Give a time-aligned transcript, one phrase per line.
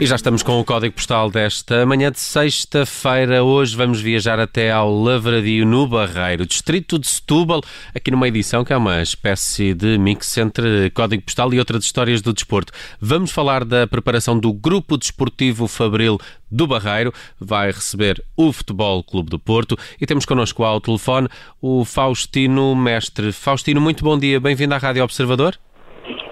[0.00, 3.44] E já estamos com o código postal desta manhã de sexta-feira.
[3.44, 7.60] Hoje vamos viajar até ao Lavradio, no Barreiro, distrito de Setúbal,
[7.94, 12.22] aqui numa edição que é uma espécie de mix entre código postal e outras histórias
[12.22, 12.72] do desporto.
[12.98, 16.16] Vamos falar da preparação do Grupo Desportivo Fabril
[16.50, 17.12] do Barreiro.
[17.38, 21.28] Vai receber o Futebol Clube do Porto e temos connosco ao telefone
[21.60, 23.32] o Faustino Mestre.
[23.32, 24.40] Faustino, muito bom dia.
[24.40, 25.58] Bem-vindo à Rádio Observador.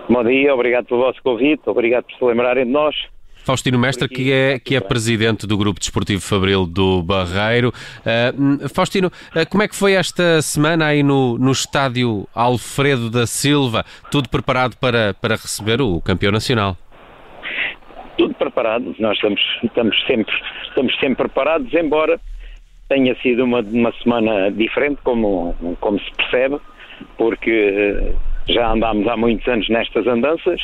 [0.08, 2.96] Bom dia, obrigado pelo vosso convite, obrigado por se lembrarem de nós.
[3.48, 7.70] Faustino Mestre, que é, que é presidente do Grupo Desportivo Fabril do Barreiro.
[7.70, 13.26] Uh, Faustino, uh, como é que foi esta semana aí no, no estádio Alfredo da
[13.26, 13.86] Silva?
[14.10, 16.76] Tudo preparado para, para receber o campeão nacional?
[18.18, 20.34] Tudo preparado, nós estamos, estamos, sempre,
[20.68, 22.20] estamos sempre preparados, embora
[22.86, 26.58] tenha sido uma, uma semana diferente, como, como se percebe,
[27.16, 28.12] porque
[28.46, 30.60] já andámos há muitos anos nestas andanças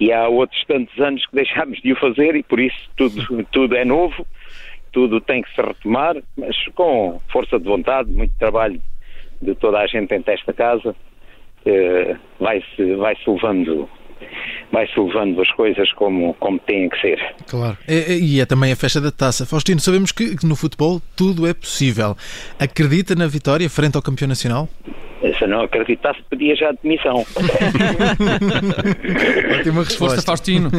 [0.00, 3.76] e há outros tantos anos que deixámos de o fazer e por isso tudo, tudo
[3.76, 4.26] é novo,
[4.92, 8.80] tudo tem que se retomar, mas com força de vontade, muito trabalho
[9.40, 10.94] de toda a gente dentro desta casa,
[11.66, 13.88] eh, vai-se vai -se levando
[14.72, 17.34] vai-se levando as coisas como, como têm que ser.
[17.46, 17.76] Claro.
[17.86, 19.46] E, e é também a festa da taça.
[19.46, 22.16] Faustino, sabemos que, que no futebol tudo é possível.
[22.58, 24.68] Acredita na vitória frente ao campeão nacional?
[25.32, 27.24] Se eu não acreditasse, pedia já demissão.
[29.58, 30.20] Ótima resposta.
[30.22, 30.70] Faustino.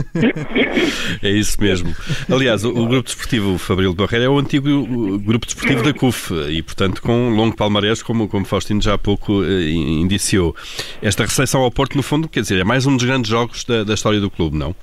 [1.24, 1.96] É isso mesmo.
[2.32, 6.34] Aliás, o, o Grupo Desportivo Fabril de Barreira é o antigo Grupo Desportivo da CUF
[6.50, 10.56] e, portanto, com um longo palmarés, como, como Faustino já há pouco eh, indiciou.
[11.02, 13.84] Esta recepção ao Porto, no fundo, quer dizer, é mais um dos grandes jogos da,
[13.84, 14.76] da história do clube, não?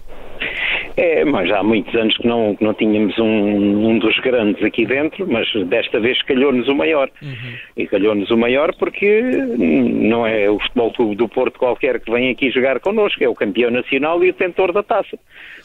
[0.96, 4.84] É, mas há muitos anos que não, que não tínhamos um, um dos grandes aqui
[4.84, 7.10] dentro, mas desta vez calhou-nos o maior.
[7.22, 7.54] Uhum.
[7.76, 12.30] E calhou-nos o maior porque não é o Futebol Clube do Porto qualquer que vem
[12.30, 15.18] aqui jogar connosco, é o campeão nacional e o detentor da taça.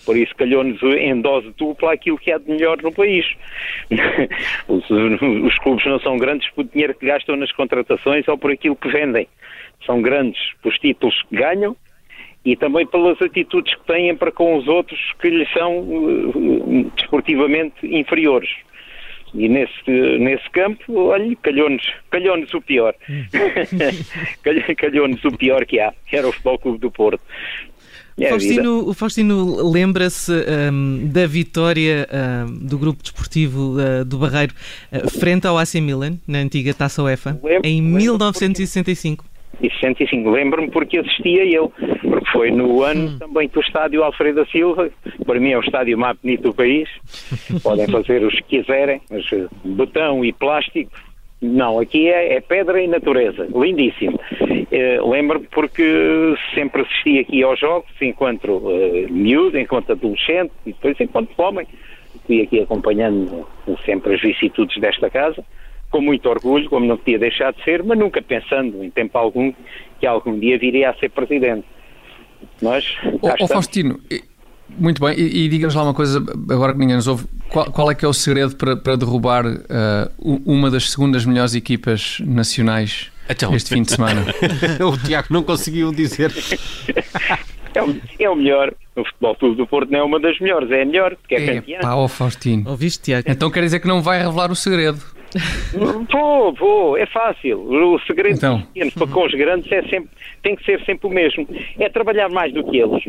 [0.06, 3.26] Por isso calhou-nos em dose dupla aquilo que há de melhor no país.
[4.68, 8.76] os, os clubes não são grandes por dinheiro que gastam nas contratações ou por aquilo
[8.76, 9.28] que vendem.
[9.86, 11.76] São grandes pelos títulos que ganham
[12.48, 17.76] e também pelas atitudes que têm para com os outros que lhes são uh, desportivamente
[17.84, 18.50] inferiores.
[19.34, 22.96] E nesse, nesse campo, olha, calhou-nos calhou o pior.
[24.78, 27.22] calhou-nos o pior que há, que era o Futebol Clube do Porto.
[28.18, 32.08] É Faustino, o Faustino lembra-se um, da vitória
[32.48, 34.56] um, do grupo desportivo uh, do Barreiro
[34.92, 39.26] uh, frente ao AC Milan, na antiga Taça UEFA, lembro, em 1965.
[39.26, 39.37] Porque...
[39.62, 41.72] E 65, lembro-me porque assistia eu,
[42.02, 43.18] porque foi no ano hum.
[43.18, 44.90] também que o estádio Alfredo da Silva,
[45.26, 46.88] para mim é o estádio mais bonito do país,
[47.64, 50.92] podem fazer os que quiserem, mas eh, betão e plástico,
[51.42, 54.20] não, aqui é, é pedra e natureza, lindíssimo.
[54.42, 61.00] Uh, lembro-me porque sempre assisti aqui aos jogos, enquanto uh, miúdo, enquanto adolescente e depois
[61.00, 61.68] enquanto homem,
[62.26, 63.48] fui aqui acompanhando
[63.86, 65.44] sempre as vicissitudes desta casa
[65.90, 69.54] com muito orgulho, como não podia deixar de ser, mas nunca pensando em tempo algum
[70.00, 71.66] que algum dia viria a ser presidente.
[72.62, 74.00] Nós, oh, oh Faustino,
[74.70, 77.92] muito bem, e, e diga-nos lá uma coisa, agora que ninguém nos ouve, qual, qual
[77.92, 83.12] é que é o segredo para, para derrubar uh, uma das segundas melhores equipas nacionais
[83.30, 84.26] então, este fim de semana?
[84.86, 86.32] o Tiago não conseguiu dizer.
[87.76, 88.74] É o, é o melhor.
[88.96, 91.44] O Futebol Clube do Porto não é uma das melhores, é a melhor, porque é,
[91.44, 91.80] é campeã.
[91.82, 92.70] Pá, oh Faustino.
[92.70, 93.30] Ouviste, Tiago?
[93.30, 95.00] Então quer dizer que não vai revelar o segredo.
[96.12, 97.60] Vou, vou, é fácil.
[97.60, 98.62] O segredo então.
[98.62, 100.10] pequenos para com os grandes é sempre,
[100.42, 101.48] tem que ser sempre o mesmo.
[101.80, 103.04] É trabalhar mais do que eles.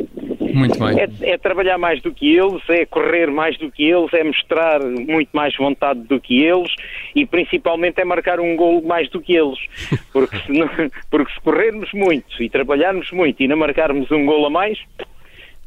[0.54, 0.98] Muito bem.
[0.98, 4.80] É, é, trabalhar mais do que eles, é correr mais do que eles, é mostrar
[4.82, 6.72] muito mais vontade do que eles
[7.14, 9.58] e principalmente é marcar um gol mais do que eles.
[10.12, 10.68] Porque se, não,
[11.10, 14.78] porque se corrermos muito e trabalharmos muito e não marcarmos um gol a mais,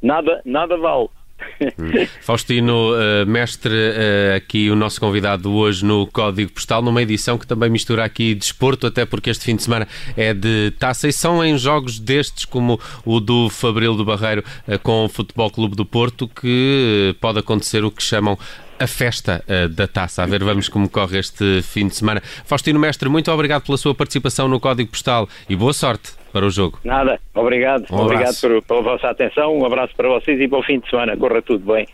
[0.02, 1.10] nada, nada vale.
[2.22, 7.48] Faustino, uh, mestre, uh, aqui o nosso convidado hoje no Código Postal, numa edição que
[7.48, 11.44] também mistura aqui desporto, até porque este fim de semana é de taça e são
[11.44, 15.86] em jogos destes, como o do Fabril do Barreiro uh, com o Futebol Clube do
[15.86, 18.38] Porto, que pode acontecer o que chamam
[18.80, 19.46] a festa
[19.76, 20.24] da taça.
[20.24, 22.20] A ver, vamos como corre este fim de semana.
[22.44, 26.50] Faustino Mestre, muito obrigado pela sua participação no Código Postal e boa sorte para o
[26.50, 26.80] jogo.
[26.84, 27.86] Nada, obrigado.
[27.92, 29.58] Um obrigado por, pela vossa atenção.
[29.58, 31.16] Um abraço para vocês e bom fim de semana.
[31.18, 31.88] Corra tudo bem.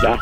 [0.00, 0.18] Tá?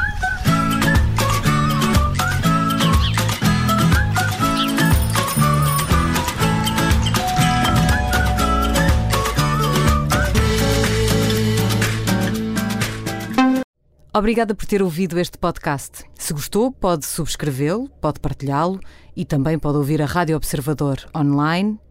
[14.12, 16.04] Obrigada por ter ouvido este podcast.
[16.16, 18.80] Se gostou, pode subscrevê-lo, pode partilhá-lo
[19.16, 21.78] e também pode ouvir a Rádio Observador online